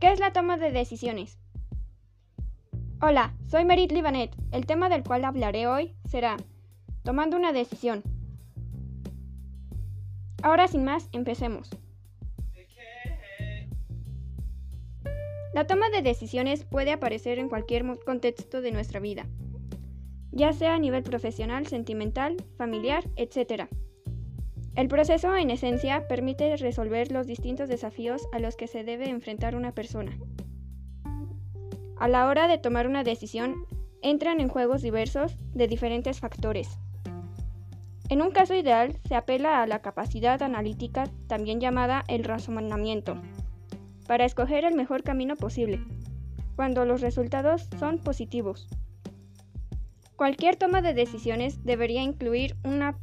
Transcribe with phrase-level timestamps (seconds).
[0.00, 1.40] ¿Qué es la toma de decisiones?
[3.02, 4.30] Hola, soy Merit Libanet.
[4.52, 6.36] El tema del cual hablaré hoy será
[7.02, 8.04] tomando una decisión.
[10.40, 11.70] Ahora sin más, empecemos.
[15.52, 19.26] La toma de decisiones puede aparecer en cualquier contexto de nuestra vida,
[20.30, 23.68] ya sea a nivel profesional, sentimental, familiar, etc.
[24.78, 29.56] El proceso, en esencia, permite resolver los distintos desafíos a los que se debe enfrentar
[29.56, 30.16] una persona.
[31.98, 33.66] A la hora de tomar una decisión,
[34.02, 36.78] entran en juegos diversos de diferentes factores.
[38.08, 43.20] En un caso ideal, se apela a la capacidad analítica, también llamada el razonamiento,
[44.06, 45.80] para escoger el mejor camino posible,
[46.54, 48.68] cuando los resultados son positivos.
[50.14, 52.96] Cualquier toma de decisiones debería incluir una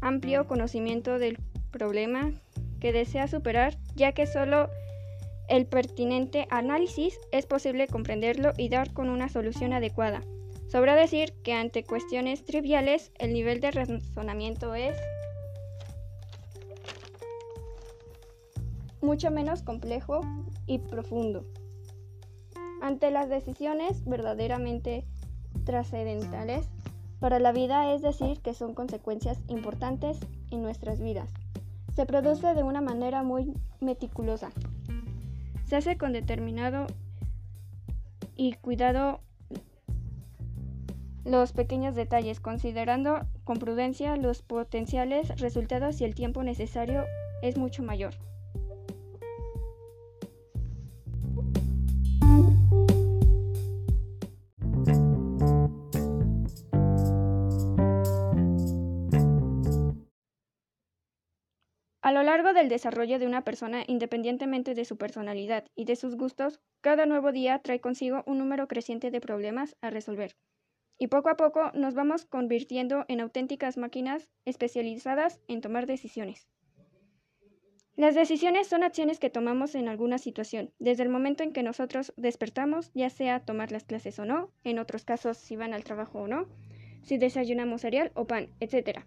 [0.00, 1.38] amplio conocimiento del
[1.70, 2.32] problema
[2.80, 4.68] que desea superar, ya que solo
[5.48, 10.20] el pertinente análisis es posible comprenderlo y dar con una solución adecuada.
[10.70, 14.94] Sobra decir que ante cuestiones triviales el nivel de razonamiento es
[19.00, 20.20] mucho menos complejo
[20.66, 21.46] y profundo.
[22.82, 25.06] Ante las decisiones verdaderamente
[25.64, 26.68] trascendentales,
[27.20, 30.18] para la vida es decir que son consecuencias importantes
[30.50, 31.30] en nuestras vidas.
[31.94, 34.50] Se produce de una manera muy meticulosa.
[35.66, 36.86] Se hace con determinado
[38.36, 39.20] y cuidado
[41.24, 47.04] los pequeños detalles, considerando con prudencia los potenciales resultados y el tiempo necesario
[47.42, 48.14] es mucho mayor.
[62.08, 66.16] A lo largo del desarrollo de una persona, independientemente de su personalidad y de sus
[66.16, 70.34] gustos, cada nuevo día trae consigo un número creciente de problemas a resolver.
[70.96, 76.48] Y poco a poco nos vamos convirtiendo en auténticas máquinas especializadas en tomar decisiones.
[77.94, 82.14] Las decisiones son acciones que tomamos en alguna situación, desde el momento en que nosotros
[82.16, 86.20] despertamos, ya sea tomar las clases o no, en otros casos si van al trabajo
[86.20, 86.48] o no,
[87.02, 89.04] si desayunamos cereal o pan, etc.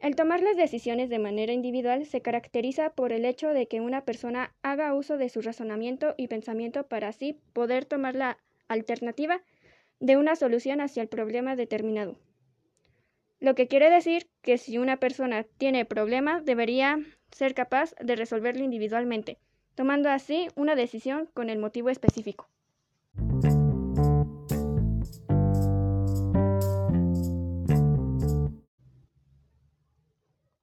[0.00, 4.06] El tomar las decisiones de manera individual se caracteriza por el hecho de que una
[4.06, 9.42] persona haga uso de su razonamiento y pensamiento para así poder tomar la alternativa
[10.00, 12.16] de una solución hacia el problema determinado.
[13.40, 16.98] Lo que quiere decir que si una persona tiene problemas debería
[17.30, 19.36] ser capaz de resolverlo individualmente,
[19.74, 22.48] tomando así una decisión con el motivo específico.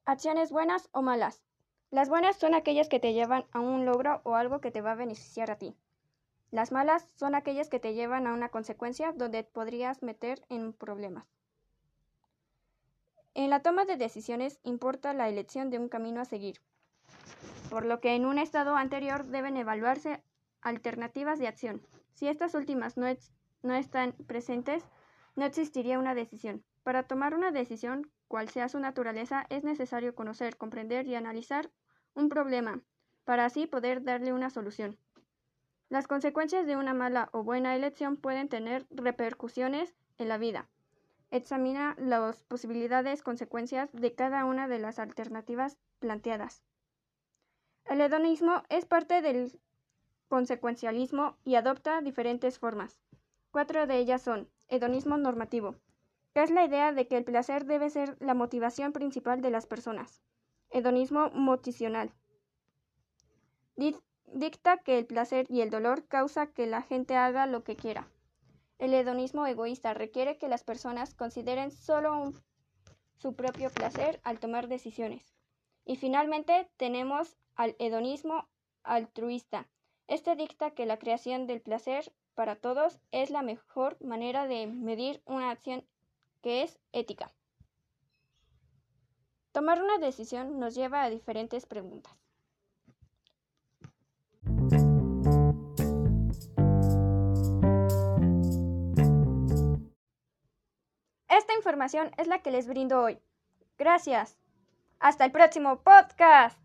[0.08, 1.42] Acciones buenas o malas.
[1.92, 4.94] Las buenas son aquellas que te llevan a un logro o algo que te va
[4.94, 5.76] a beneficiar a ti.
[6.50, 11.28] Las malas son aquellas que te llevan a una consecuencia donde podrías meter en problemas.
[13.34, 16.62] En la toma de decisiones importa la elección de un camino a seguir,
[17.70, 20.24] por lo que en un estado anterior deben evaluarse
[20.62, 21.86] alternativas de acción.
[22.14, 23.08] Si estas últimas no,
[23.62, 24.86] no están presentes,
[25.36, 26.64] no existiría una decisión.
[26.88, 31.70] Para tomar una decisión, cual sea su naturaleza, es necesario conocer, comprender y analizar
[32.14, 32.80] un problema,
[33.26, 34.98] para así poder darle una solución.
[35.90, 40.70] Las consecuencias de una mala o buena elección pueden tener repercusiones en la vida.
[41.30, 46.64] Examina las posibilidades consecuencias de cada una de las alternativas planteadas.
[47.84, 49.60] El hedonismo es parte del
[50.30, 52.98] consecuencialismo y adopta diferentes formas.
[53.52, 55.76] Cuatro de ellas son hedonismo normativo,
[56.44, 60.22] es la idea de que el placer debe ser la motivación principal de las personas.
[60.70, 62.14] Hedonismo motivacional.
[63.76, 68.10] Dicta que el placer y el dolor causa que la gente haga lo que quiera.
[68.78, 72.34] El hedonismo egoísta requiere que las personas consideren solo
[73.16, 75.34] su propio placer al tomar decisiones.
[75.86, 78.48] Y finalmente tenemos al hedonismo
[78.84, 79.68] altruista.
[80.08, 85.22] Este dicta que la creación del placer para todos es la mejor manera de medir
[85.26, 85.88] una acción
[86.48, 87.30] que es ética.
[89.52, 92.14] Tomar una decisión nos lleva a diferentes preguntas.
[101.28, 103.20] Esta información es la que les brindo hoy.
[103.78, 104.38] Gracias.
[105.00, 106.58] Hasta el próximo podcast.